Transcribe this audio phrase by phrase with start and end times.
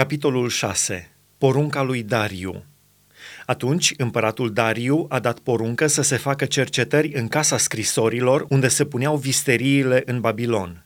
[0.00, 1.10] Capitolul 6.
[1.38, 2.64] Porunca lui Dariu.
[3.46, 8.84] Atunci, împăratul Dariu a dat poruncă să se facă cercetări în casa scrisorilor unde se
[8.84, 10.84] puneau visteriile în Babilon.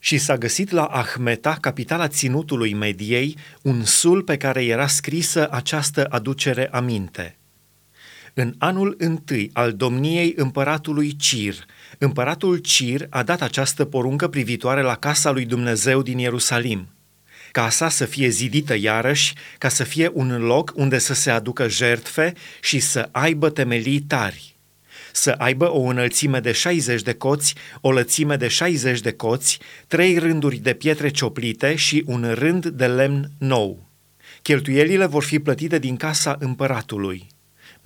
[0.00, 6.06] Și s-a găsit la Ahmeta, capitala ținutului Mediei, un sul pe care era scrisă această
[6.10, 7.38] aducere aminte.
[8.34, 11.54] În anul întâi al domniei împăratului Cir,
[11.98, 16.88] împăratul Cir a dat această poruncă privitoare la casa lui Dumnezeu din Ierusalim–
[17.54, 22.32] casa să fie zidită iarăși, ca să fie un loc unde să se aducă jertfe
[22.60, 24.56] și să aibă temelii tari.
[25.12, 30.18] Să aibă o înălțime de 60 de coți, o lățime de 60 de coți, trei
[30.18, 33.88] rânduri de pietre cioplite și un rând de lemn nou.
[34.42, 37.33] Cheltuielile vor fi plătite din casa împăratului.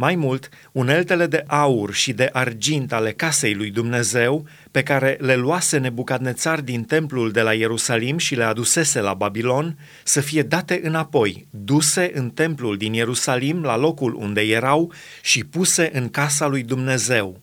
[0.01, 5.37] Mai mult, uneltele de aur și de argint ale casei lui Dumnezeu, pe care le
[5.37, 10.81] luase Nebucadnețar din templul de la Ierusalim și le adusese la Babilon, să fie date
[10.83, 16.63] înapoi, duse în templul din Ierusalim la locul unde erau și puse în casa lui
[16.63, 17.41] Dumnezeu.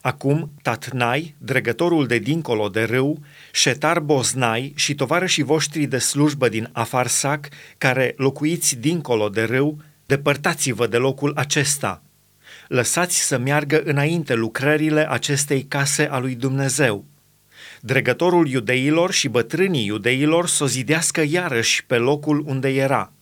[0.00, 3.18] Acum, Tatnai, dregătorul de dincolo de râu,
[3.52, 9.78] Șetar Boznai și tovarășii voștri de slujbă din Afarsac, care locuiți dincolo de râu,
[10.08, 12.02] Depărtați-vă de locul acesta.
[12.68, 17.04] Lăsați să meargă înainte lucrările acestei case a lui Dumnezeu.
[17.80, 23.12] Dregătorul iudeilor și bătrânii iudeilor să o zidească iarăși pe locul unde era.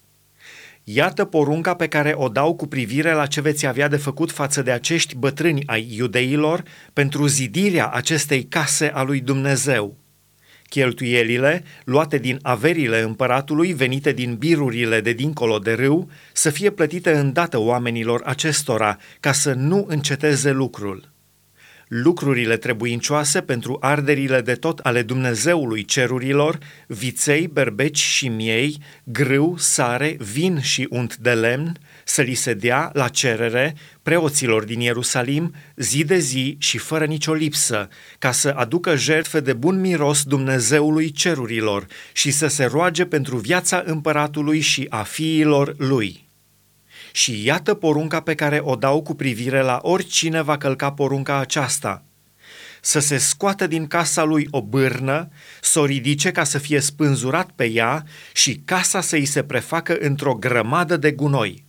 [0.85, 4.63] Iată porunca pe care o dau cu privire la ce veți avea de făcut față
[4.63, 9.97] de acești bătrâni ai iudeilor pentru zidirea acestei case a lui Dumnezeu
[10.69, 17.13] cheltuielile luate din averile împăratului venite din birurile de dincolo de râu să fie plătite
[17.13, 21.15] îndată oamenilor acestora, ca să nu înceteze lucrul.
[21.89, 30.17] Lucrurile trebuincioase pentru arderile de tot ale Dumnezeului cerurilor, viței, berbeci și miei, grâu, sare,
[30.19, 36.05] vin și unt de lemn, să li se dea la cerere preoților din Ierusalim zi
[36.05, 37.89] de zi și fără nicio lipsă,
[38.19, 43.83] ca să aducă jertfe de bun miros Dumnezeului cerurilor și să se roage pentru viața
[43.87, 46.26] împăratului și a fiilor lui.
[47.17, 52.01] Și iată porunca pe care o dau cu privire la oricine va călca porunca aceasta–
[52.81, 55.29] să se scoată din casa lui o bârnă,
[55.61, 59.97] să o ridice ca să fie spânzurat pe ea și casa să îi se prefacă
[60.01, 61.66] într-o grămadă de gunoi.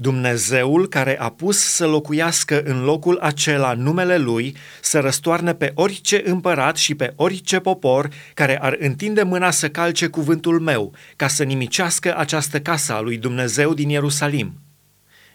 [0.00, 6.22] Dumnezeul care a pus să locuiască în locul acela numele Lui, să răstoarne pe orice
[6.24, 11.44] împărat și pe orice popor care ar întinde mâna să calce cuvântul meu, ca să
[11.44, 14.60] nimicească această casă a lui Dumnezeu din Ierusalim.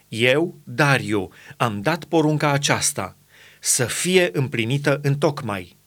[0.08, 3.18] Eu, Dariu, am dat porunca aceasta,
[3.60, 5.78] să fie împlinită în tocmai.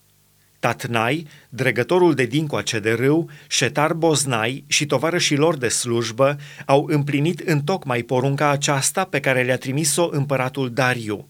[0.67, 7.41] Tatnai, dregătorul de dincoace de râu, Șetar Boznai și tovarășii lor de slujbă au împlinit
[7.41, 11.29] în tocmai porunca aceasta pe care le-a trimis-o împăratul Dariu.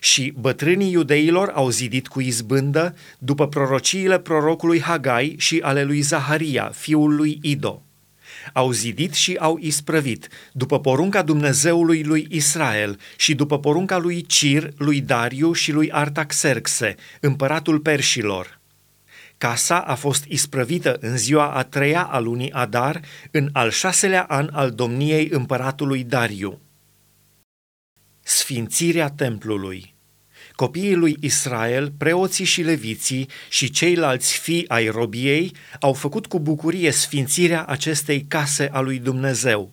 [0.00, 6.70] Și bătrânii iudeilor au zidit cu izbândă după prorociile prorocului Hagai și ale lui Zaharia,
[6.74, 7.82] fiul lui Ido
[8.52, 14.72] au zidit și au isprăvit, după porunca Dumnezeului lui Israel și după porunca lui Cir,
[14.76, 18.60] lui Dariu și lui Artaxerxe, împăratul perșilor.
[19.38, 23.00] Casa a fost isprăvită în ziua a treia a lunii Adar,
[23.30, 26.60] în al șaselea an al domniei împăratului Dariu.
[28.20, 29.91] Sfințirea templului
[30.54, 36.90] Copiii lui Israel, preoții și leviții și ceilalți fii ai robiei au făcut cu bucurie
[36.90, 39.72] sfințirea acestei case a lui Dumnezeu.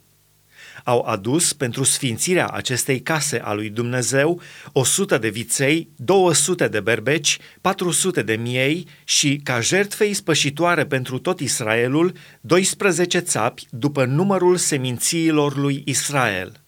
[0.83, 4.41] Au adus pentru sfințirea acestei case a lui Dumnezeu
[4.71, 11.39] 100 de viței, 200 de berbeci, 400 de miei și, ca jertfe ispășitoare pentru tot
[11.39, 16.61] Israelul, 12 țapi după numărul semințiilor lui Israel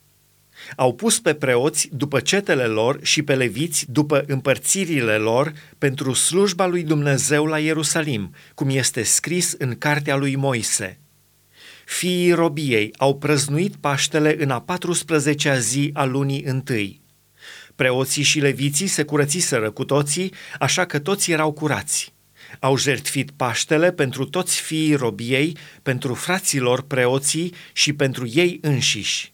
[0.76, 6.66] au pus pe preoți după cetele lor și pe leviți după împărțirile lor pentru slujba
[6.66, 11.00] lui Dumnezeu la Ierusalim, cum este scris în cartea lui Moise.
[11.86, 17.02] Fiii robiei au prăznuit Paștele în a 14-a zi a lunii întâi.
[17.76, 22.14] Preoții și leviții se curățiseră cu toții, așa că toți erau curați.
[22.60, 29.34] Au jertfit Paștele pentru toți fiii robiei, pentru fraților preoții și pentru ei înșiși.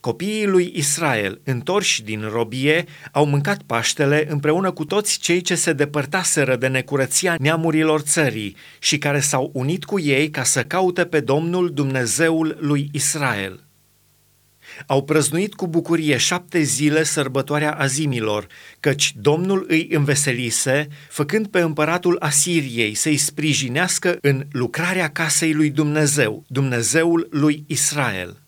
[0.00, 5.72] Copiii lui Israel, întorși din robie, au mâncat Paștele împreună cu toți cei ce se
[5.72, 11.20] depărtaseră de necurăția neamurilor țării și care s-au unit cu ei ca să caute pe
[11.20, 13.62] Domnul Dumnezeul lui Israel.
[14.86, 18.46] Au prăznuit cu bucurie șapte zile sărbătoarea azimilor,
[18.80, 26.44] căci Domnul îi înveselise, făcând pe împăratul Asiriei să-i sprijinească în lucrarea casei lui Dumnezeu,
[26.48, 28.47] Dumnezeul lui Israel.